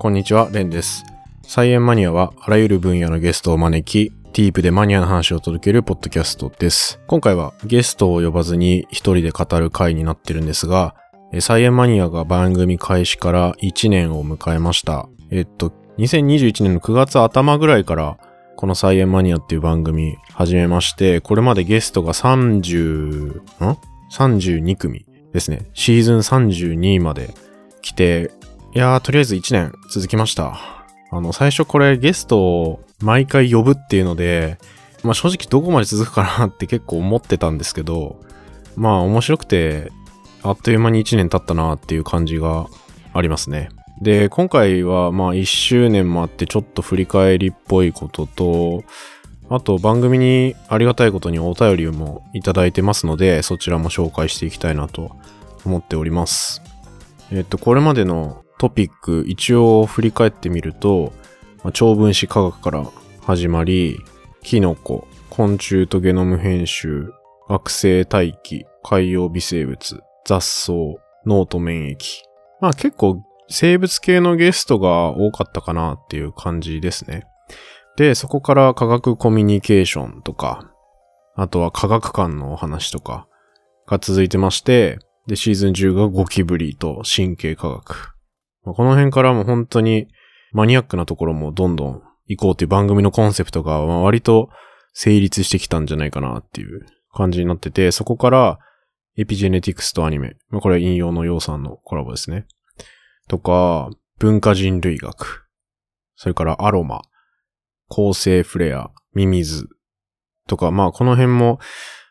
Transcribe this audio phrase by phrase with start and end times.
[0.00, 1.04] こんにちは、レンです。
[1.42, 7.00] 菜園マニアはあらゆる分野のゲストを招き、ディープでマニアな話を届けるポッドキャストです。
[7.08, 10.94] 今回はゲストを呼ばずに一人で語る回になってるんですが、
[11.32, 15.08] え菜園マニアが番組開始から1年を迎えました。
[15.32, 18.18] えっと、2021年の9月頭ぐらいから、
[18.54, 23.76] この菜園マニアっていう番組始めまして、これまでゲストが30、ん
[24.12, 25.68] ?32 組ですね。
[25.74, 27.34] シーズン32まで
[27.82, 28.30] 来て、
[28.74, 30.60] いやー、とりあえず1年続きました。
[31.10, 34.58] あの、最初これゲストを毎回呼ぶっていうので、
[35.02, 38.20] まあ正直どこまで続くかなって結構思ってたんですけど、
[38.76, 39.90] まあ面白くて、
[40.42, 42.66] あっという間に1年経ったなっていう感じが
[43.14, 43.70] ありますね。
[44.02, 48.84] で、今回はまあ1周年もあってちょっと振り返りっぽいことと、
[49.48, 55.16] あと番組にありがたいことにお便りもいただいてますので、そちらも紹介していきたいなと
[55.64, 56.60] 思っております。
[57.30, 61.12] えっと、これまでのトピック一応振り返ってみると、
[61.64, 62.84] まあ長分子科学から
[63.22, 63.98] 始まり、
[64.42, 67.12] キノコ、昆虫とゲノム編集、
[67.48, 70.72] 惑星大気、海洋微生物、雑草、
[71.26, 71.96] 脳と免疫。
[72.60, 77.26] まあ結構生物系のゲストが多かったかなっていう感じですね。
[77.96, 80.70] で、そこから科学コミュニケーションとか、
[81.34, 83.26] あとは科学館のお話とか
[83.86, 88.17] が続いてまして、で、シーズン10がゴキブリと神経科学。
[88.68, 90.08] まあこの辺からも本当に
[90.52, 94.50] マニアックなところもどんどん行こうっていう番組のコンセプトが割と
[94.92, 98.58] 成立してきたんじゃないかなっていう感じになってて、そこから
[99.16, 100.36] エピジェネティクスとアニメ。
[100.50, 102.46] まあ、これは引用の要さんのコラボですね。
[103.26, 105.48] とか、文化人類学。
[106.16, 107.02] それからアロマ。
[107.88, 108.90] 構成フレア。
[109.14, 109.68] ミミズ。
[110.46, 111.58] とか、まあこの辺も、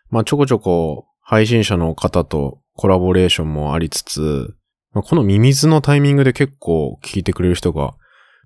[0.09, 4.55] まあちょこちょこ配信者の方とコラボレーションもありつつ、
[5.03, 7.95] このミミズのタイミングで結構聞いてくれる人が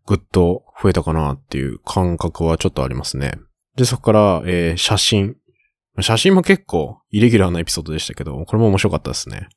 [0.05, 3.33] ぐっと増えたかなっていう感覚はちょっとありますね。
[3.75, 5.35] で、そこから、えー写真。
[5.99, 9.49] 写真も結構イレギュラーなエピソードでしたけど、これも面白かったですね。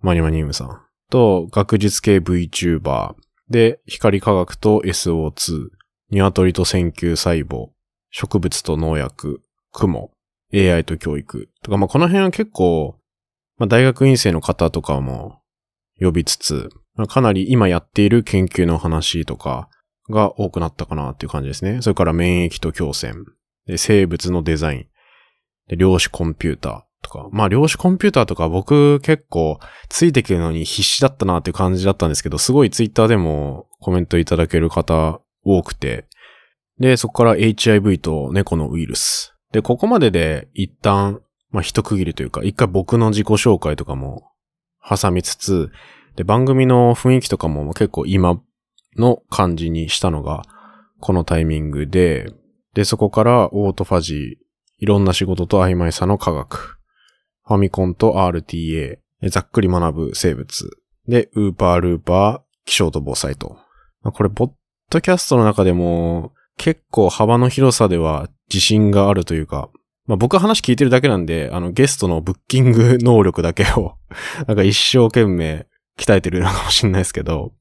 [0.00, 0.80] マニマニウムさん。
[1.10, 3.14] と、学術系 VTuber。
[3.48, 5.68] で、光科学と SO2。
[6.10, 7.68] 鶏と線球細胞。
[8.10, 9.42] 植物と農薬。
[9.72, 10.10] 雲。
[10.52, 11.48] AI と教育。
[11.62, 12.98] とか、まあ、この辺は結構、
[13.58, 15.40] まあ、大学院生の方とかも
[16.00, 16.70] 呼びつつ、
[17.08, 19.68] かなり今やっている研究の話とか
[20.10, 21.82] が多くなったかなっていう感じですね。
[21.82, 23.12] それから免疫と共生。
[23.76, 24.88] 生物のデザイ
[25.70, 25.76] ン。
[25.76, 27.28] 量子コンピューターとか。
[27.32, 36.06] まあ、量子コンピューターとか僕結構ついてくるのに必死だったなっていう感じだったんですけど、すごいツイッターでもコメントいただける方多くて。
[36.78, 39.34] で、そこから HIV と猫のウイルス。
[39.52, 44.32] で、ここまでで一旦、まあ、一区切りというか、一回僕の自己紹介とかも
[44.88, 45.70] 挟みつつ、
[46.16, 48.40] で、番組の雰囲気とかも結構今
[48.96, 50.42] の感じにしたのが、
[51.00, 52.32] このタイミングで、
[52.74, 54.44] で、そこからオートファジー、
[54.78, 56.78] いろんな仕事と曖昧さの科学、
[57.46, 58.98] ファミコンと RTA、
[59.30, 60.70] ざっくり学ぶ生物、
[61.06, 63.56] で、ウーパールーパー、気象と防災と。
[64.02, 64.50] まあこれ、ポッ
[64.90, 69.70] ドキャストの中でも、結構幅の広さでは自信があるというか、
[70.06, 73.96] まあ僕は話聞いてるだけなんで、あのゲストのブッキング能力だけを、
[74.46, 75.66] なんか一生懸命
[75.98, 77.52] 鍛えてるのかもしれないですけど、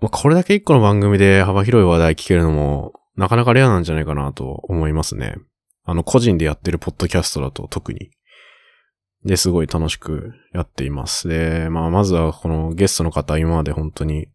[0.00, 5.36] まあこれだけ一個の番組で幅広い話題聞けるのも、なかなかレアなんじゃないかなと思いますね。
[5.84, 8.10] あの個人でやってるポッドキャストだと特に。
[9.24, 11.28] で、すごい楽しくやっています。
[11.28, 14.28] で、まあまずはこのゲストの方、今まで本当に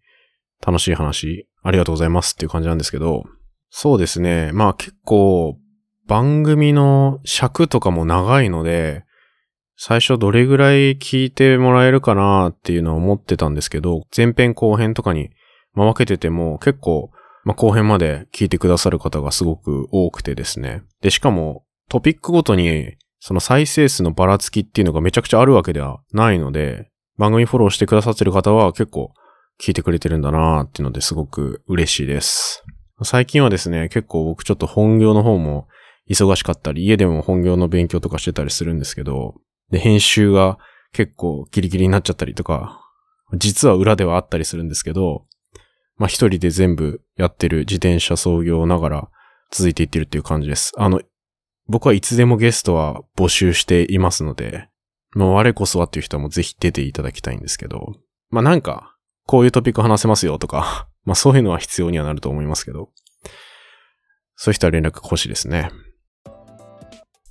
[0.66, 3.24] 楽しい話、ありがとうございますっていう感じなんですけど、
[3.70, 4.52] そうですね。
[4.54, 5.58] まあ結構
[6.10, 9.06] 番組の尺とかも長いので、
[9.78, 15.30] 最初どれぐらい聞いてもらえるかなっていうのは思ってたんですけど、前編後編とかに
[15.76, 17.12] ま分けてても結構、
[17.44, 20.82] まあ後編まで聞いてくださる方がすごく多くてですね。
[21.02, 26.90] で、しかもトピックごとにその再生数のばらつきっていうのがめちゃくちゃあるわけではないので、
[27.20, 29.14] 番組フォローしてくださってる方は結構
[29.62, 32.64] 聞いてくれてるんだなーっていうのですごく嬉しいです。
[33.04, 35.68] 最近はですね、結構僕ちょっと本業の方も
[36.10, 39.36] 忙しかったり、家でも本業の勉強とかしてたりするんですけど、
[39.72, 40.58] で、編集が
[40.92, 42.82] 結構ギリギリになっちゃったりとか、
[43.34, 45.26] 実は裏ではあったりするんですけど、
[45.98, 49.10] まあ一人で全部やってる自転車操業ながら
[49.52, 50.72] 続いていってるっていう感じです。
[50.78, 51.02] あの、
[51.68, 54.70] 僕はいつでもゲストは募集していますので、
[55.16, 57.94] もう我こそはっていう人はもぜひ出ていただきたいんですけど、
[58.30, 58.96] まあなんか、
[59.26, 62.90] こういうトピック話せますよとか、 まあそういうのは必要にはなると思いますけど、
[64.36, 65.72] そういう人は連絡欲しいですね。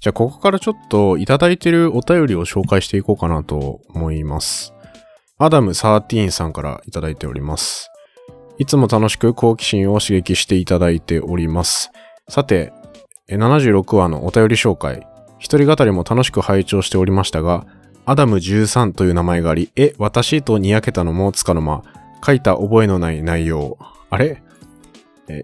[0.00, 4.73] じゃあここからちょっといただいているお便りを紹介していこうかなと思います。
[5.39, 7.91] アダム13さんからいただいております。
[8.59, 11.91] いつも楽しく好奇心を刺激していただいております。
[12.29, 12.73] さて、
[13.29, 15.06] 76話のお便り紹介。
[15.39, 17.67] 一人語りも楽しく拝聴しておりましたが、
[18.05, 21.83] アダム13という名前があり、え、私とにやけたのもつかの間、
[22.25, 23.79] 書いた覚えのない内容。
[24.11, 24.43] あれ？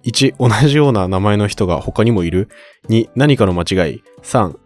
[0.04, 2.48] ?1、同じような名前の人が他にもいる
[2.88, 4.02] ?2、何かの間違い。
[4.22, 4.56] 3、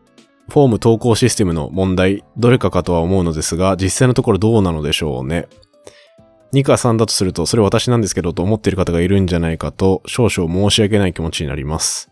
[0.49, 2.25] フォーム投稿システムの問題。
[2.37, 5.49] どれかかとは思うのですが、実際のところどうなのでしょうね。
[6.55, 12.11] 2か3だとすると、それ私なんですけどと思っている方がいるんじゃないかと、少々申し訳ない気持ちになります。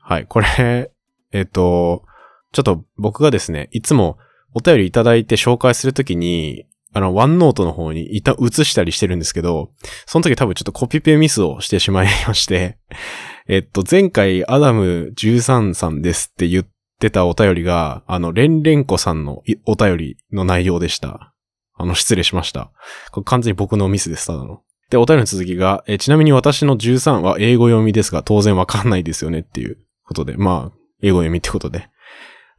[0.00, 0.92] はい、これ、
[1.32, 2.04] えっ、と、
[2.52, 4.18] ちょっと僕がですね、いつも
[4.54, 9.70] お便りいただいて紹介するときに、あの、ワンノートの方にいた、移したりしてるんですけど、
[10.06, 12.78] その時多分ちょっとコピペミスをしてしまいまして、
[13.48, 16.66] えっと、前回アダム13さんですって言っ
[17.00, 21.32] てたお便りが、あの、レンレンコさんのお便りの内容でした。
[21.74, 22.70] あの、失礼しました。
[23.10, 24.60] これ完全に僕のミスです、ただの。
[24.90, 31.88] で、お便りの続きが、えちなみに私の13は英語読みですが、当然わかんないですよねっていうことで、まあ、英語読みってことで。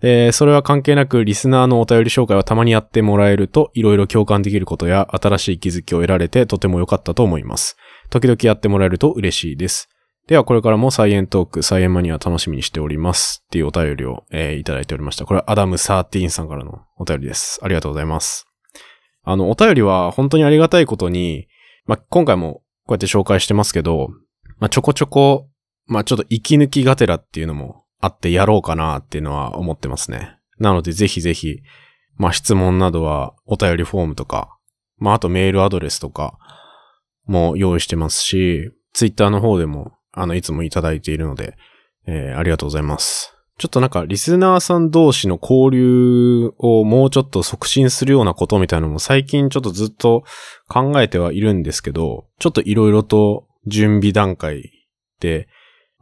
[0.03, 7.77] で、それは関係なくリスナーのお便り紹介はたまにやってもらえると、いろいろ共感できることや新しい気づきを得られてとても良かったと思います。
[8.09, 9.87] 時々やってもらえると嬉しいです。
[10.27, 13.43] では、これからもサイエントーク、サイエンマニア楽しみにしております。
[13.45, 15.25] っていうお便りを、えー、いただいておりました。
[15.25, 17.61] これはアダム13さんからのお便りです。
[17.63, 18.45] ありがとうございます。
[19.23, 21.47] あの、お便りは本当にありがたいことに、
[21.85, 22.55] まあ、今回も
[22.87, 24.09] こうやって紹介してますけど、
[24.59, 25.47] まあ、ちょこちょこ、
[25.85, 30.35] まあ、ちょっと息抜きがてらっていうのもあってやろうかなっていうのは思ってますね。
[30.59, 31.61] なのでぜひぜひ、
[32.17, 34.57] まあ質問などはお便りフォームとか、
[34.97, 36.37] まああとメールアドレスとか
[37.25, 41.55] も用意してますし、ツイッターの方でもあのいつもいただいているので、
[42.05, 43.33] えー、ありがとうございます。
[43.57, 50.25] ちょっとなんかリスナーさん同士の交流をもうちょっと促進するようなことみたいなのも最近ちょっとずっと
[50.67, 54.71] 考えてはいるんですけど、ちょっといろいろと準備段階
[55.21, 55.47] で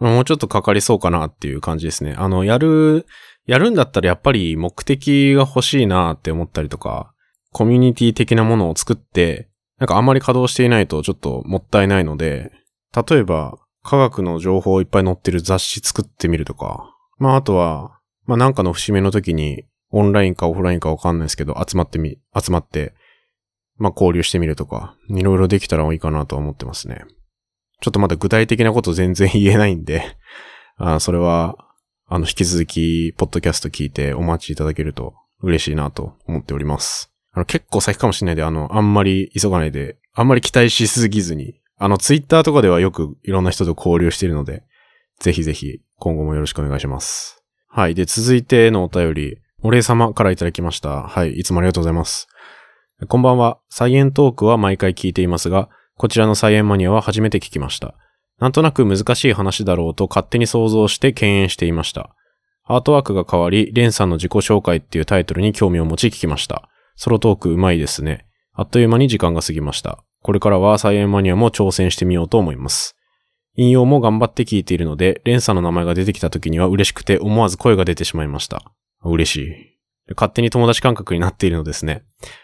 [0.02, 2.16] もうちょっとかかりそうかなっていう感じですね。
[2.18, 3.06] あの、やる、
[3.46, 7.14] やるんだったらやっぱり目的が欲しいなって思ったりとか、
[7.52, 12.52] コミュニティ的なものを作って、なんかあんまり稼働していないとちょっともったいないので、
[12.96, 22.94] 例えば科学の情報いっぱい載ってる雑誌作ってみるとか、まああとは、まあなんかの節目の時にオンラインかオフラインかわかんないですけど、集まってみ、集まって、
[23.78, 27.06] まあ交流してみるとか、いろいろできたらいいかなと思ってますね。
[27.82, 30.16] ちょっとまだ具体的なこと全然言えないんで、
[30.78, 31.58] あそれは、
[32.08, 37.12] あの、引き続き、ポッドキャスト聞いてお待ちいただけると嬉しいなと思っております。
[37.32, 44.64] あの、結構先かもしれないで、あの、あんまり急がないで、あんまり期待しすぎずに、あの、ツイッターとかではよくいろんな人と交流しているので、
[45.20, 47.44] ぜひぜひ、今後もよろしくお願いします。
[47.68, 47.96] はい。
[47.96, 51.04] で、続いてのお便り、お礼様からいただきました。
[51.04, 51.34] はい。
[51.34, 52.28] いつもありがとうございます。
[53.08, 53.60] こんばんは。
[53.70, 55.70] サイエントークは毎回聞いていますが、
[56.02, 57.94] こちらのサイエンマニアは初めて聞きました。
[58.40, 62.16] なんとなく難しい話だろうと勝手に想像して敬遠していました。
[62.64, 66.68] アートワークが変わり、レンさんの自己紹介っていうタイトルに興味を持ち聞きました。
[66.96, 68.26] ソロトークうまいですね。
[68.54, 70.04] あっという間に時間が過ぎました。
[70.24, 72.96] これからはサイエンマニアも挑戦してみようと思います。
[73.56, 78.64] 引用も頑張って聞いているので、レンさんの名前が出てきた時には嬉しくて思わず声が出てしまいました。
[79.04, 79.71] 嬉しい。
[80.16, 82.04] 勝手に友達感覚になっているのですね。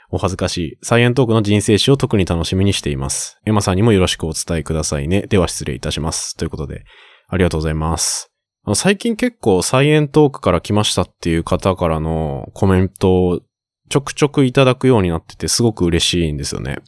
[0.09, 0.77] お恥ずかしい。
[0.81, 3.39] サイエントークの人生史を特に楽しみにしています。
[3.45, 5.23] エマさんにもよろしくお伝えくださいね。
[5.23, 6.35] では失礼いたします。
[6.37, 6.83] ということで、
[7.27, 8.31] ありがとうございます。
[8.75, 13.41] 最近結構サイエントークから来ましたっていう方からのコメントを
[13.89, 16.79] ちょくちょくいただくようになっててすごく嬉しいんですよね。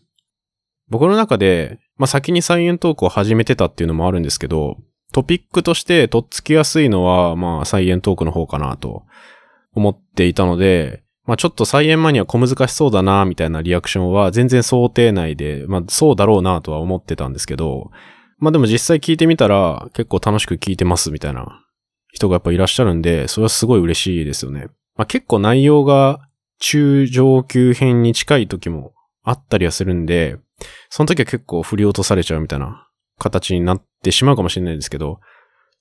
[0.89, 4.77] 僕の中で、まあ、先にサイエントークを始めてたっていうのもあるんですけど、
[5.13, 9.05] トピックとしてとっつきやすいのは、まあ、サイエントークの方かなと
[9.75, 17.91] 思っていたので、まあちょっと菜園マニア小難しそうだな、みたいなリアクションは全然想定内で、まあそうだろうなとは思ってたんですけど、
[18.39, 21.63] まあでも実際聞いてみたら結構楽しく聞いてますみたいな
[22.13, 24.69] 人がやっぱいらっしゃるんで、それはすごい嬉しいですよね。
[24.95, 26.19] まあ結構内容が
[26.59, 30.37] 中上級編に近い時もあったりはするんで、
[30.89, 32.87] その時は結構振り落とされちゃうみたいな
[33.19, 35.19] 形になってしまうかもしれないですけど、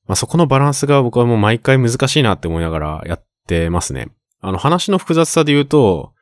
[0.07, 4.09] まあそこのバランスが僕はもう毎回難しいなって思いながらやってますね。
[4.41, 6.13] あの話の複雑さで言うと、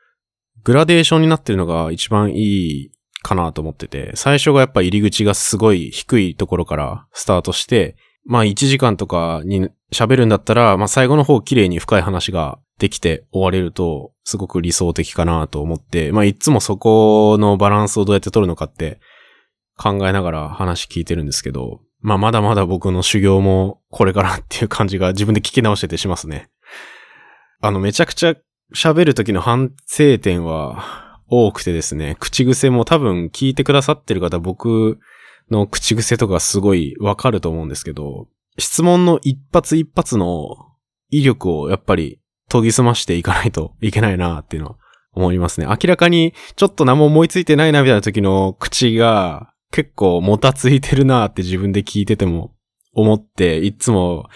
[0.65, 2.91] グラデーションになってるのが一番いい
[3.23, 19.01] かなと思ってて、最初がやっぱ入り口がすごい低いところからスタートして、まあ1時間とかに喋るんだったら、まあ最後の方綺麗に深い話ができて終われると、すごく理想的かなと思って、まあいつもそこのバランスをどうやって取るのかって
[19.77, 26.49] 考えながら話聞いてるんですけど、まあまだまだ僕の修行もこれからっていう感じが自分で聞き直しててしますね。
[27.61, 28.35] あの、めちゃくちゃ
[28.75, 34.99] 喋る時の反省点は多くてですね、口癖も多分聞いてくださってる方僕
[35.51, 40.49] の口癖とかすごいわかると思うんですけど、質問の一発一発の
[41.11, 42.21] 威力をやっぱり
[42.51, 44.77] 研ぎ澄ましていかないといけないなっていうのは
[45.13, 45.67] 思いますね。
[45.67, 52.55] 明らかにちょっと何も思いついてないなみたいな時の口が結構もたついてるなって自分で聞いてても
[52.93, 54.29] 思って、いつも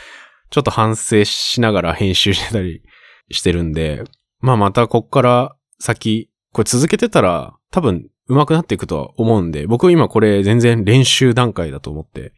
[0.50, 2.82] ちょっと反省しながら編集してたり
[3.30, 4.04] してるんで、
[4.40, 12.32] まあまたこっから先、これ続けてたら多分上手くなっていくとは思うんで、僕今これ全然練習段階だと思って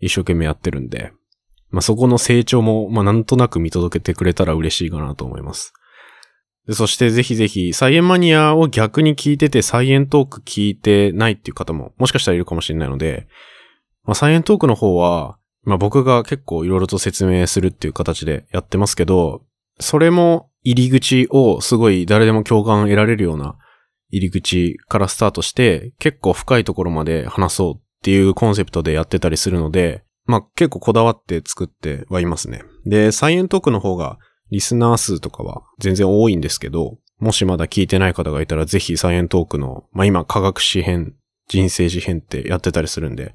[0.00, 1.12] 一生懸命やってるんで、
[1.70, 5.72] まあそこの成長もまあなんとなく見届けてくれたら嬉しいかなと思います。
[6.70, 13.26] そしてぜひぜひ、サイエンマニアを逆に聞いてて、サイエントーク聞いてないっていう方も、もしかしたらいるかもしれないので、
[14.04, 19.42] まあ、サイエントークの方は、まあ、僕が結構いろいろと説明するっていう形でやってますけど、
[19.80, 23.56] それも入り口をすごい誰でも共感得られるような
[24.10, 32.62] 入り口からスタートして、結構深いところまで話そうっていうコンセプトでやってたりするので、まあ結構こだわって作ってはいますね。
[32.84, 34.18] で、サイエントークの方が
[34.50, 41.14] リスナー数とかは全然多いんですけど、もしまだ聞いてない方がいたらぜひサイエントークの、まあ、今科学史編、
[41.48, 43.34] 人生史編ってやってたりするんで、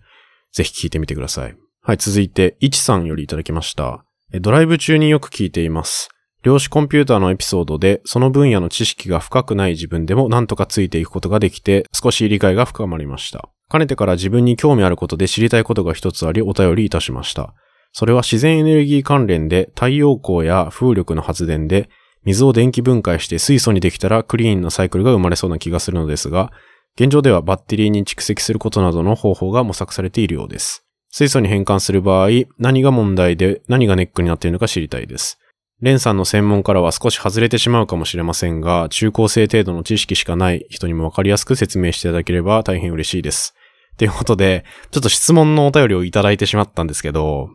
[0.54, 1.56] ぜひ聞いてみてください。
[1.82, 4.06] はい、続いて、いちさんよりいただきました。
[4.40, 6.10] ドライブ中によく聞いています。
[6.44, 13.50] 量子コンピューターのエピソードで、その分野の知識が深くない自分でも何とかついていくことができて、少し理解が深まりました。
[13.70, 17.54] かねてから自分に興味あることで知りたいことが一つありお便りいたしました。
[17.94, 21.90] それは自然エネルギー関連で太陽光や風力の発電で
[22.26, 26.52] 水を電気分解して水素にできたらクリーンなサイクルが生まれそうな気がするのですが、
[26.96, 30.86] 現状ではバッテリーに蓄積することなどの方法が模索されているようです。
[31.10, 35.40] 水素に変換する場合、何が問題で何がネックになっているのか知りたいです。
[35.84, 43.54] レンさんの専門からは少し外れてしまうかもしれませんが、中高生程度の知識しかない人にもわかりやすく説明していただければ大変嬉しいです。
[44.00, 47.50] ということで、ちょっと質問のお便りをいただいてしまったんですけど、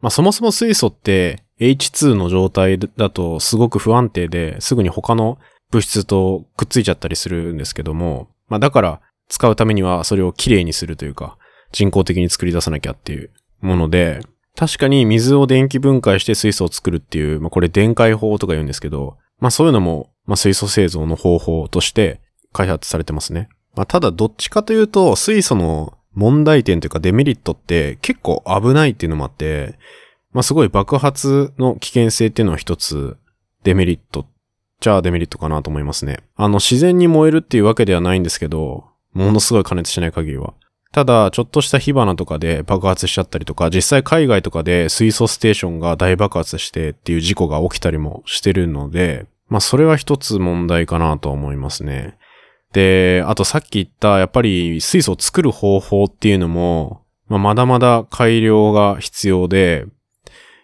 [0.00, 5.38] まあそもそも水素って H2 の状態だとすごく不安定ですぐに他の
[5.72, 11.36] 物質とくっついちゃったりするんですけども、まあだから使うためにはそれをきれいにするというか、
[11.72, 13.32] 人工的に作り出さなきゃっていう
[13.62, 14.20] もので、
[14.56, 22.20] 確かに水を電気分解して水素を作るっていう、まあこれ電解法とか言うんですけど、まあそういうのも、まあ水素製造の方法として
[22.52, 23.48] 開発されてますね。
[23.74, 29.78] まあただどっちかというと、水素の問題点というかデメリットって結構危ないっていうのもあって、
[30.32, 33.16] まあすごい爆発の危険性っていうのは一つ
[33.64, 34.26] デメリット
[34.82, 36.24] じゃあデメリットかなと思いますね。
[36.34, 40.54] あの自然に燃えるっていうわけではないんですけど、ものすごい加熱しない限りは。
[40.92, 52.18] ただ、ちょっとした火花とかで爆発しちゃったりとか、実際海外とかで水素ステーションが大爆発してっていう事故が起きたりもしてるので、まあそれは一つ問題かなと思いますね。
[52.74, 59.86] で、あとさっき言った、やっぱり水素を作る方法っていうのも、まあ、まだまだ改良が必要で、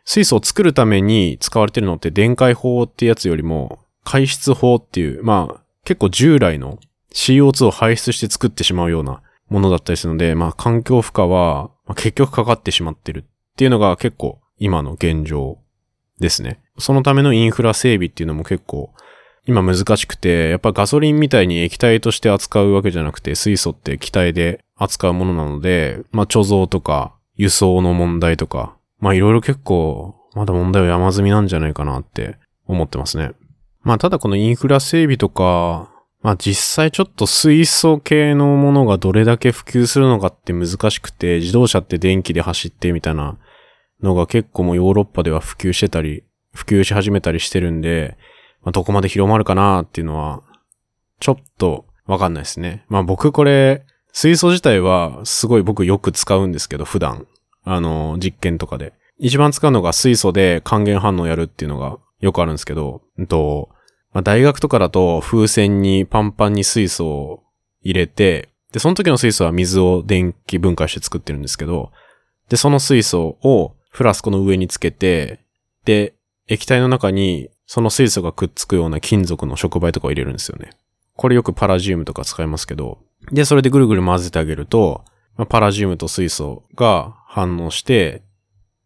[0.04, 6.78] 水素を作るために使われてるのって電解法ってやつよりも、排出法っていう、まあ、結構従来の
[7.14, 15.58] CO2 を排出して作ってしまうようなものだったりするので、まあ環境負荷は、ま、結局かかってしまってるっていうのが結構今の現状
[16.20, 16.60] ですね。
[16.78, 18.92] そのためのインフラ整備っていうのも結構
[19.46, 32.36] 今難しくて、やっぱガソリンみたいに液体として扱うわけじゃなくて、水素って気体で扱うものなので、まあ貯蔵とか輸送の問題とか、まあいろいろ結構まだ問題は山積みなんじゃないかなって
[32.66, 33.32] 思ってますね。
[33.82, 35.90] まあただこのインフラ整備とか、
[36.22, 43.38] まあ実際ちょっと水素系のものがどれだけ普及するのかって難しくて、自動車って電気で走ってみたいな
[44.02, 48.16] のが結構もうヨーロッパでは普及してたり、普及し始めたりしてるんで、
[48.62, 50.42] まあ、どこまで広まるかなっていうのは、
[51.20, 52.84] ちょっとわかんないですね。
[52.88, 57.26] まあ僕これ、水素自体はすごい僕よく使うんですけど、普段。
[57.64, 58.94] あの、実験とかで。
[59.18, 63.68] 一番使うのが水素で還元反応やるっていうのがよくあるんですけど、うんと、
[64.18, 67.44] まあ、大学とかだと風船にパンパンに水素を
[67.82, 71.92] 入れて、で、その時の水素は水を電気分解して作ってるんですけど、
[72.48, 75.38] で、その水素をフラスコの上につけて、
[75.84, 76.14] で、
[76.48, 80.70] 液体の中にその水素がくっつくような金属の触媒とかを入れるんですよね。
[81.14, 82.98] これよくパラジウムとか使いますけど、
[83.30, 85.04] で、それでぐるぐる混ぜてあげると、
[85.48, 88.22] パラジウムと水素が反応して、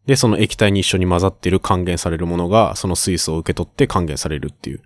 [0.04, 4.82] で、その液体に一緒に混ざっている還元されるものが、その水素を受け取って還元されるっていう。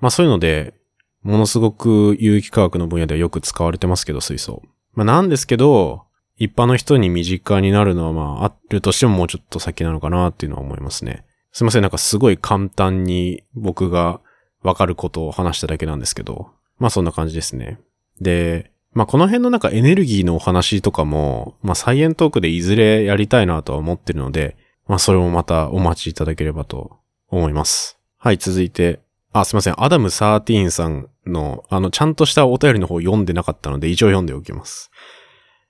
[0.00, 0.74] まあそういうので、
[1.22, 4.62] ものすごく有機化学の分野ではよく使われてますけど、水素。
[4.94, 6.04] まあなんですけど、
[6.38, 11.24] 一般の人に身近になるのはまああるとしてももうちょっと先なのかなっていうのは思いますね。
[11.52, 14.20] すいません、なんかすごい簡単に僕が
[14.62, 17.80] わかることを話しただけなんですけど、まあそんな感じですね。
[18.20, 26.98] で、まあこの辺のなんかエネルギーのお話とかも、まあサイエントークでいずれやりたいなとは思ってるので、まあそれもまたお待ちいただければと
[27.28, 27.98] 思います。
[28.18, 29.00] はい、続いて、
[29.40, 29.82] あ、すいません。
[29.82, 34.90] アダム13さんの、あの、ちゃんとしたお便りの方読んでなかったので、一応読んでおきます。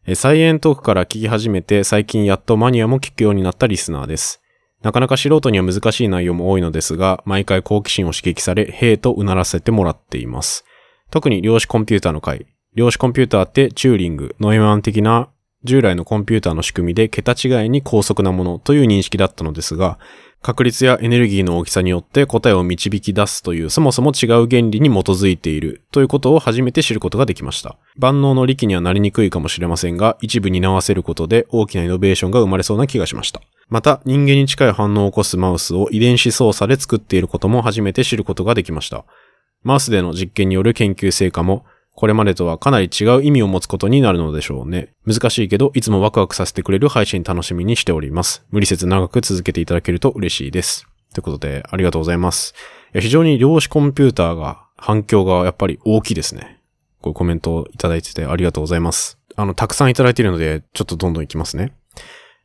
[0.06, 4.40] え、サイエントークから聞き始めて、最近やっとマニアも聞くようになったリスナーです。
[4.82, 10.64] なかなか素人には難しい内容も多いのですが、毎回好奇心を刺激され、へえとうならせてもらっています。
[11.10, 12.46] 特に量子コンピューターの回。
[12.74, 15.28] 量子コンピューターってチューリング、ノイマン的な
[15.64, 19.98] 従来のコンピューターの仕組みで桁違いに高速なものという認識だったのですが、
[20.46, 27.76] 確率やエネルギーの大きさによって答えを導き出すというそもそも違う原理に基づいているということを初めて知ることができました。
[27.98, 33.40] 万能の力にはなりにくいかもしれませんが、一部担わせることで大きなイノベーションが生まれそうな気がしました。
[33.68, 39.04] また、人間に近い反応を起こすマウスを遺伝子操作で作っていることも初めて知ることができました。
[39.64, 41.64] マウスでの実験による研究成果も
[41.96, 44.90] これまでとはかなり違う意味を持つことになるのでしょうね。
[45.06, 48.44] 難しいけど、いつもワクワクさせてくれる配信楽しみにしております。
[48.50, 50.86] 無理せず長く続けていただけると嬉しいです。
[51.14, 52.54] ということで、ありがとうございます。
[52.92, 56.60] いや非常に量子コンピューターが、反響がやっぱり大きいですね。
[57.00, 59.18] こういうコメントをいただいててありがとうございます。
[59.34, 61.72] あの、たくさんいただいているので、ちょっとどんどんいきますね。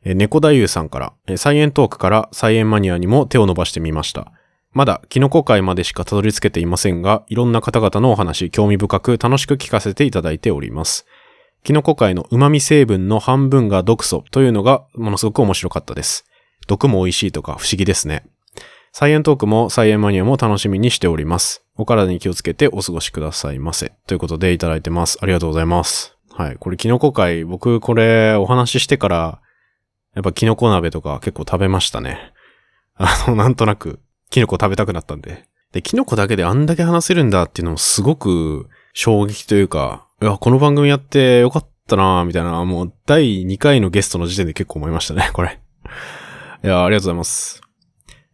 [0.02, 4.32] え、猫太夫さんから、え、サイエントークからサイエンマニアにも手を伸ばしてみました。
[4.72, 11.06] まだキノコ界までしかたどり着けていませんが、いろんな方々のお話、興味深く楽しく聞かせていただいております。
[11.62, 16.24] キノコ界の旨味成分の半分が毒素というのがものすごく面白かったです。
[16.66, 18.24] 毒も美味しいとか不思議ですね。
[18.92, 21.64] サイエントークもサイエンマニアも楽しみにしております。
[21.76, 23.92] お体に気をつけてお過ごしくださいませ。
[24.06, 25.18] ということでいただいてます。
[25.20, 26.16] ありがとうございます。
[26.30, 26.56] はい。
[26.56, 29.40] これキノコ界、僕これお話ししてから、
[30.14, 32.32] やっぱキノコ鍋とか結構食べましたね。
[32.96, 34.00] あの、なんとなく
[34.32, 35.44] キノコ食べたくなったんで。
[35.72, 45.60] で、キノコだけであんだけ話せるんだっていうのもすごく衝撃というか、いや、この番組やってよかったなみたいな、もう第2回のゲストの時点で結構思いましたね、 これ。
[46.64, 47.60] いや、ありがとうございます。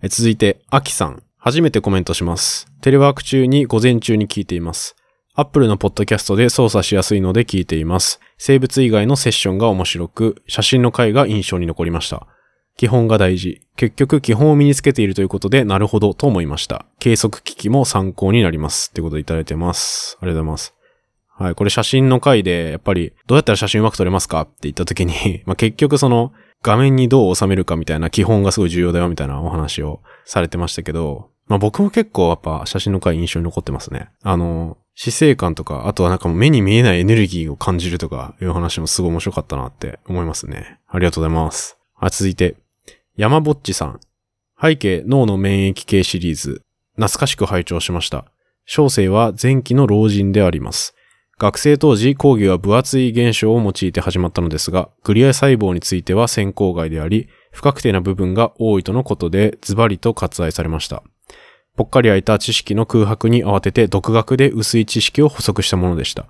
[0.01, 1.23] え続いて、アキさん。
[1.37, 2.71] 初めてコメントします。
[2.81, 4.95] テレワーク中に午前中に聞いています。
[5.35, 8.21] アップルのポッドキャストで操作しやすいので聞いています。
[8.39, 12.29] 生物以外のセッションが面白く、写真の回が印象に残りました。
[12.79, 13.61] 基本が大事。
[13.77, 16.87] 結局基本を身につけているということで、なるほどと思いました。
[17.01, 18.91] 計測機器も参考になります。
[18.91, 20.17] ってことでいただいてます。
[20.23, 20.75] ありがとうございます。
[21.37, 21.55] はい。
[21.57, 34.09] これ写真の回で、やっぱり、どうやったら写真うまく撮れますかって言った時に、 ま、結局その、画面にどう収めるかみたいな基本がすごい重要だよみたいなお話をされてましたけど、まあ僕も結構やっぱ写真の回印象に残ってますね。
[34.23, 40.79] あの、姿勢感とか、あとはなんか目に見えないエネルギーを感じるとかいう話もすごい面白かったなって思いますね。
[40.89, 41.79] ありがとうございます。
[41.95, 42.57] はい、続いて、
[43.19, 43.99] 山ぼっちさん。
[44.63, 46.63] 背景脳の免疫系シリーズ。
[46.95, 48.27] 懐かしく拝聴しました。
[48.65, 50.95] 小生は前期の老人であります。
[51.37, 61.03] 学生当時、講義は分厚い現象を用いて始まったのですが、グリア細胞については先行外であり、不確定な部分が多いとのことで、ズバリと割愛されました。
[61.77, 66.29] ぽっかり空いた知識の空白に慌てて独学で薄い知識を補足したものでした。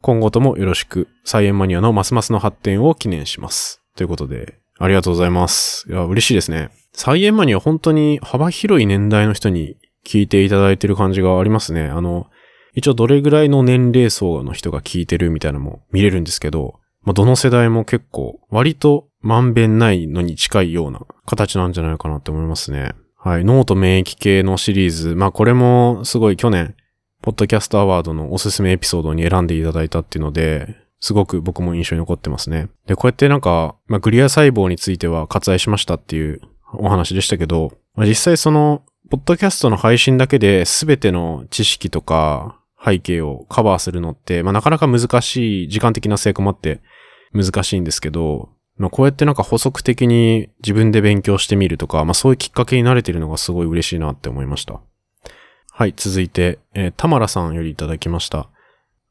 [0.00, 3.80] 今後ともよろしく、サイエンマニアのますますの発展を記念します。
[3.94, 5.86] ということで、ありがとうございます。
[5.88, 6.68] いや、嬉しいですね。
[6.92, 11.84] サイエンマには本当に幅広い年代の人に聞いていただいてる感じがありますね。
[11.86, 12.26] あの、
[12.74, 22.92] 一応どれぐらいの年齢層の人が聞いてるみたいなのも見れるんですけど、まあ、どの世代も結構割とまんべんないのに近いような形なんじゃないかなって思いますね。
[23.16, 23.44] はい。
[23.46, 25.14] 脳と免疫系のシリーズ。
[25.14, 26.74] まあこれもすごい去年、
[27.22, 32.70] ポッドキャストアワードのおすすめエピソードに選んでいただいたっていうので、すごく僕も印象に残ってますね。
[32.86, 36.40] で、こうやってなんか、まあ、グリア細胞については割愛しましたっていう
[36.72, 46.80] お話でしたけど、まあ、実際その、ポッドキャストの配信だけで全ての知識とか背景をカバーするのって、まあ、なかなか難しい、時間的な成功もあって
[47.34, 54.80] 難しいんですけど、まあ、こうやってなんか補足的に自分で勉強してみるとか、まあ、そういうきっかけになれてるのがすごい嬉しいなって思いました。
[55.70, 58.48] はい、続いて、えー、田村さんよりいただきました。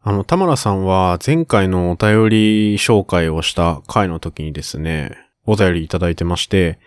[0.06, 6.78] あの、田村さんは前回のお便り紹介をした回の時にですね、お便りいただいてまして、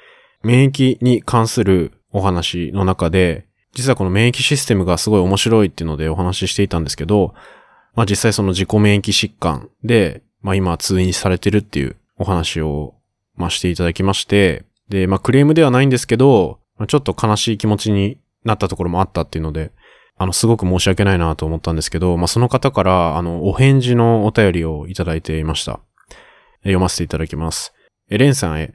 [0.42, 7.34] 免疫に関するお話の中で、実はこの免疫システムがすごい面白いっていうのでお話ししていたんですけど、
[7.94, 12.96] まあ実際その自己免疫疾患で、まあ今通院されてるっていうお話を、
[13.34, 19.72] まあしていただきまして、で、まあクレームではないんですけど、まあ、ちょっと悲しい気持ちになったところもあったっていうので、
[20.18, 25.80] あの、すごく申し訳ないなと思ったんですけど、まあ、その方から、あの、お返事のお便りをいただいていました。
[26.62, 27.74] 読ませていただきます。
[28.08, 28.74] え、レンさんへ、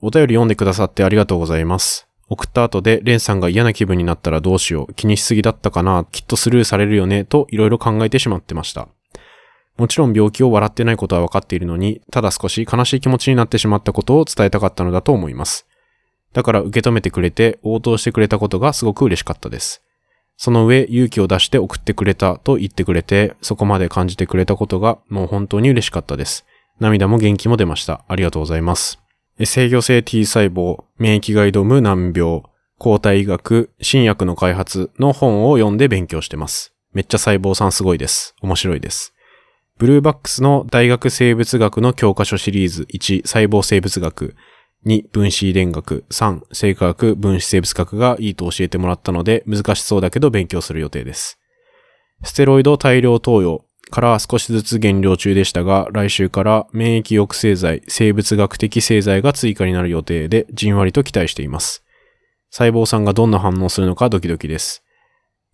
[0.00, 2.06] お便り読んでくださってありがとうございます。
[2.28, 8.88] 送った後で、レンさんが嫌な気分になったらどうしよう、気にしすぎだったかな、きっとスルーされるよね、といろいろ考えてしまってました。
[9.78, 15.66] もちろん病気を笑ってないことは分かっているのに、ただ少し悲しい気持ちになってしまったことを伝えたかったのだと思います。
[16.32, 19.82] だから受け止めてくれて応答してくれたことがすごく嬉しかったです。
[20.36, 26.44] その上、勇気を出して送ってくれたと言ってくれて、そこまで感じてくれたことがもう本当に嬉しかったです。
[26.80, 28.04] 涙も元気も出ました。
[28.08, 28.98] ありがとうございます。
[29.44, 32.42] 制御性 T 細胞、免疫が挑む難病、
[32.78, 36.74] 抗体医学、新薬の開発の本を読んで勉強してます。
[36.92, 38.34] めっちゃ細胞さんすごいです。
[38.42, 39.14] 面白いです。
[39.78, 44.36] ブルーバックスの大学生物学の教科書シリーズ1、細胞生物学、
[44.84, 51.38] 2、分子遺伝学、3、生化学、分子生物学がいいと教えてもらったので、難しそうだけど勉強する予定です。
[52.24, 61.84] ステロイド大量投与から少しずつ減量中でしたが、来週から免疫抑制剤、生物学的製剤が追加になる予定で、じんわりと期待しています。
[62.50, 64.82] 細胞さんがどんな反応するのかドキドキです。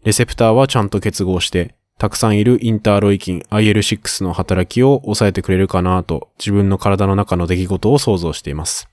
[0.05, 8.89] レセプターはちゃんと結合して、たくさんいるインターロイキン IL6 の働きを抑えてくれるかなと自分の体の中の出来事を想像しています。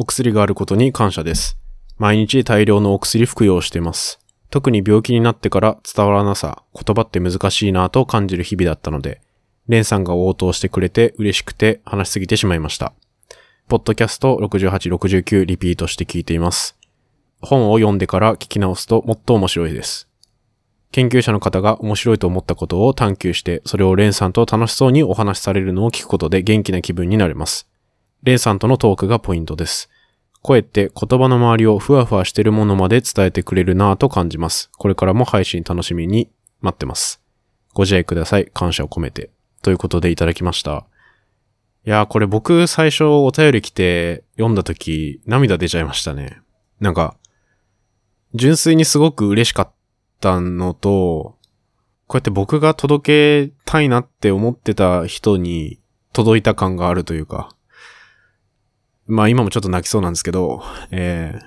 [0.00, 1.58] お薬があることに感謝です。
[1.96, 4.20] 毎日大量のお薬服用しています。
[4.48, 9.20] 特に病気になってから伝わらなさ、言葉って難しいなぁと感じる日々だったので、
[9.66, 12.92] レンさんが応答してくれて嬉しくて話しすぎてしまいました。
[13.66, 16.78] ポッドキャスト68、69リピートして聞いています。
[17.40, 20.06] 本を読んでから聞き直すともっと面白いです。
[20.92, 27.68] 研究者の方が面白いと思ったことを探求して、それをレンさんと楽しそうにお話しされるのを聞くことで元気な気分になれます。
[28.22, 29.88] レイさんとのトークがポイントです。
[30.42, 34.70] 声って言葉の周りをふわふわしてるものまで伝えてくれるなぁと感じます。
[34.76, 37.22] これからも配信楽しみに待ってます。
[37.74, 38.50] ご自愛ください。
[38.52, 39.30] 感謝を込めて。
[39.62, 40.86] ということでいただきました。
[41.84, 46.40] いやーこれ僕最初お便り来て読んだ時涙出ちゃいましたね。
[46.80, 47.16] なんか、
[48.34, 49.72] 純粋にすごく嬉しかっ
[50.20, 51.36] たのと、
[52.06, 55.80] こうやって僕が届けたいなって思ってた人に
[56.12, 57.54] 届いた感があるというか、
[59.08, 61.44] まあ今もちょっと泣きそうなんですけど、えー、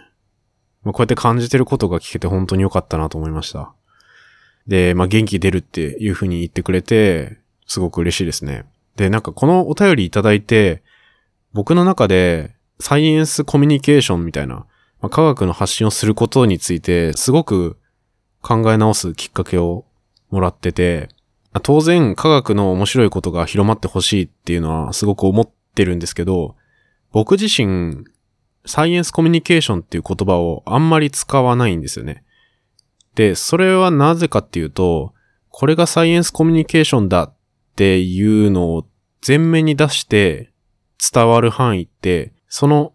[0.83, 3.73] まあ、こうやって感じてることが聞けて本当に良かったなと思いました。
[4.67, 8.65] で、まあ元気出るっていう風に言ってくれて、すごく嬉しいですね。
[8.95, 10.83] で、なんかこのお便りいただいて、
[11.53, 17.77] 僕の中でサイエンスコミュニケーションみたいな、まあ、科学の発信をすることについて、すごく
[18.41, 19.85] 考え直すきっかけを
[20.31, 21.09] もらってて、
[21.63, 26.55] 当然科学の面白いことが広まってほしいっていうのはすごく思ってるんですけど、
[27.11, 28.05] 僕自身、
[28.65, 32.23] サイエンスコミュニケーションっていう言葉をあんまり使わないんですよね。
[33.15, 35.13] で、それはなぜかっていうと、
[35.49, 37.33] これがサイエンスコミュニケーションだっ
[37.75, 38.87] ていうのを
[39.25, 40.51] 前面に出して
[41.13, 42.93] 伝わる範囲って、その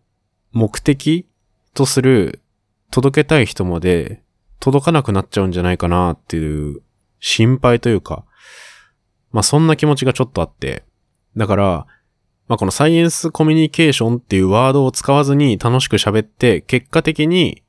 [0.52, 1.28] 目的
[1.74, 2.40] とする
[2.90, 4.22] 届けたい人まで
[4.58, 6.80] 届かなくなっちゃうんじゃないかなっていう
[7.20, 8.24] 心配というか、
[9.32, 10.84] まあそんな気持ちがちょっとあって、
[11.36, 11.86] だから、
[12.48, 17.62] まあ、このサイエンスコミュニケーションっていうワードを使わずに楽しく喋って、結果的に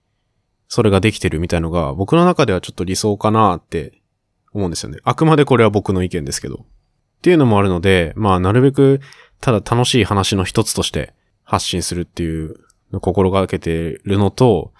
[0.67, 4.01] それができてるみたいのが、僕の中ではちょっと理想かなって
[4.53, 4.99] 思うんですよね。
[5.03, 6.55] あくまでこれは僕の意見ですけど。
[6.55, 9.01] っていうのもあるので、まあ、なるべく、
[9.41, 11.13] ただ楽しい話の一つとして
[11.43, 12.55] 発信するっていう
[12.91, 14.73] のを心がけてるのと、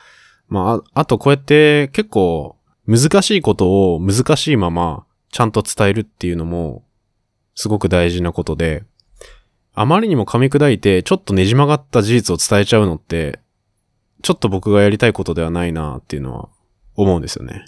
[0.49, 2.57] まあ、あとこうやって結構
[2.87, 6.85] 難しいことを難しいままちゃんと伝えるっていうのも
[7.53, 8.83] すごく大事なことで、
[9.79, 13.39] あまりにも噛み砕いて、ちょっとねじ曲がった事実を伝えちゃうのって、
[14.23, 16.49] ちょっと僕がやりたいことではないなっていうのは
[16.95, 17.63] 思うんですよね。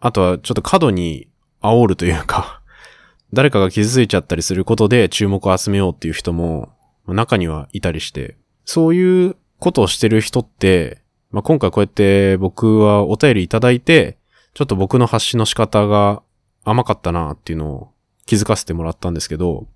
[0.00, 1.28] あとはちょっと過度に
[1.62, 2.62] 煽るというか
[3.32, 6.72] 誰かが傷ついちゃったりすることで注目を集めようっていう人も
[7.06, 14.18] 中にはいたりして、そういうことをしてる人って、まあ、今回こうやって僕はお便りいただいて、
[14.54, 16.24] ちょっと僕の発信の仕方が
[16.64, 17.92] 甘かったなっていうのを
[18.26, 19.68] 気づかせてもらったんですけど、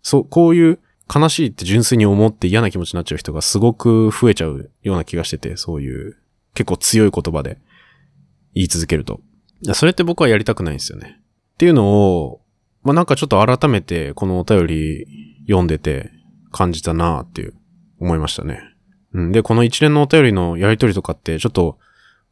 [0.00, 0.78] そう、こういう
[1.12, 6.16] 悲しいって純粋に思って嫌な気持ちになっちゃう人がすごく増えちゃうような気がしてて、そういう
[6.54, 7.58] 結構強い言葉で
[8.54, 9.20] 言い続けると。
[9.72, 11.20] それって僕はやりたくないんですよね。
[11.54, 12.40] っていうのを、
[12.82, 15.06] まあ、なんかちょっと改めてこのお便り
[15.46, 16.10] 読んでて
[16.52, 17.54] 感じたなっていう
[18.00, 18.60] 思いましたね。
[19.12, 19.32] うん。
[19.32, 21.78] で、この一連のお便りのやりとりとかってちょっと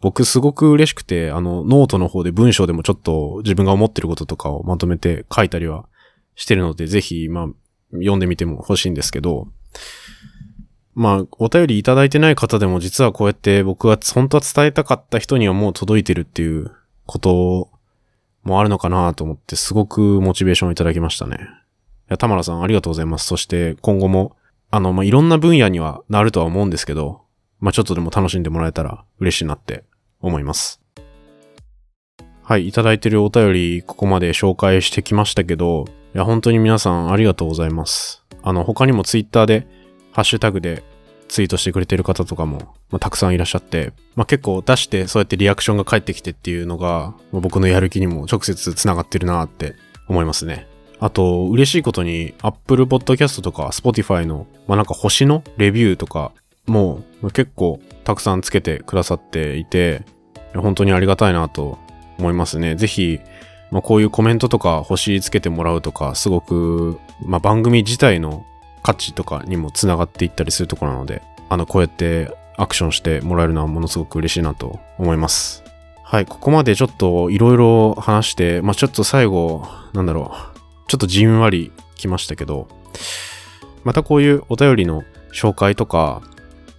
[0.00, 5.86] 僕すごく嬉しくて、あの、ノートの方で文章でもちょっと自分が思ってることとかをまとめて書いたりは
[6.34, 7.46] してるので、ぜひ、まあ、
[7.94, 9.48] 読んでみても欲しいんですけど、
[10.94, 16.70] まあ、お便りいただいてない方でも実はこうやって僕が本当は伝えたかった人にはもう届いてるっていう
[17.06, 17.70] こと
[18.44, 21.36] もあるのかなと思ってすごくモチベーションをいただきましたね。
[21.36, 21.40] い
[22.10, 23.26] や、田村さんありがとうございます。
[23.26, 24.36] そして今後も、
[24.70, 27.22] あの、まあ、いろんな分野にはなるとは思うんですけど、
[27.60, 29.84] まあ、ちょっとでも楽しんでもらえたら嬉しいなって
[30.20, 30.83] 思います。
[32.46, 38.22] はい、いただいてるお便り、ここまで紹介してきましたけど、いや、本当に皆さんありがとうございます。
[38.42, 39.66] あの、他にもツイッターで、
[40.12, 40.84] ハッシュタグで
[41.28, 49.74] ツイートしてくれてる方とかも、まあ、たくさんいらっしゃって、まあ、結構出してそうやってリアクションが返ってきてっていうのが、まあ僕のやる気にも直接つながってるなって
[50.06, 50.66] 思いますね。
[51.00, 56.32] あと、嬉しいことに、Apple Podcast とか Spotify の、まあ、なんか星のレビューとか
[56.66, 57.02] も
[57.32, 60.02] 結構たくさんつけてくださっていて、
[60.54, 61.78] 本当にありがたいなと
[62.18, 62.76] 思いますね。
[62.76, 63.20] ぜひ、
[63.70, 68.44] まあ、こういうコメントとか星つけてもらうとか、すごく、まあ、番組自体の
[68.82, 75.64] 価値とかにもつながっていったりするところなので、あの、こうやってアクションしてもらえるのはものすごく嬉しいなと思います。
[76.02, 82.68] はい、ここまでちょっといろいろ話して、まあ、ちょっと最後、なんだろう、ちょっとじんわりきましたけど、
[83.82, 86.22] またこういうお便りの紹介とか、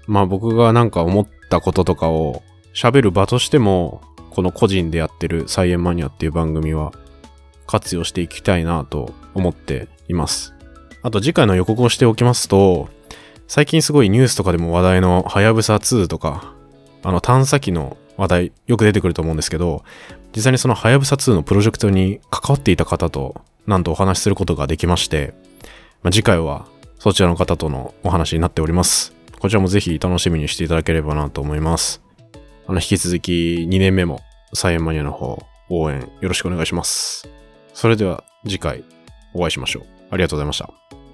[0.08, 2.43] まあ僕がなんか思ったこととかを
[2.74, 4.02] 喋る場としても、
[4.36, 6.91] この個人でやってるサイエンマニアっていう番組は
[7.67, 10.54] 活用していきたいなと思っています。
[11.04, 12.89] あと次回の予告をしておきますと、
[13.48, 16.54] 最近すごいニュースとかでも話題のはやぶさ2とか、
[17.02, 19.86] あの探査機の話題よく出てくると思うんですけど、
[20.36, 25.34] 実際にそのはやぶさ2のプロジェクトに関わっていた方となんとお話しすることができまして、
[26.04, 26.67] まあ、次回は
[27.00, 29.15] そちらの方とのお話になっております。
[29.39, 32.05] こちらもぜひ楽しみにしていただければなと思います。
[32.67, 33.32] あの、引き続き
[33.69, 34.21] 2年目も
[34.54, 35.38] サイエンマニアの方
[35.69, 37.28] 応援よろしくお願いします。
[37.73, 38.84] それでは次回
[39.34, 39.84] お会いしましょう。
[40.12, 41.05] ありがとうございました。